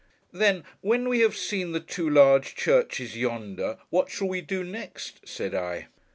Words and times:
'Then, 0.31 0.63
when 0.81 1.07
we 1.07 1.19
have 1.19 1.37
seen 1.37 1.73
the 1.73 1.79
two 1.79 2.09
large 2.09 2.55
churches 2.55 3.15
yonder, 3.15 3.77
what 3.91 4.09
shall 4.09 4.27
we 4.29 4.41
do 4.41 4.63
next?' 4.63 5.19
said 5.29 5.53
I. 5.53 5.89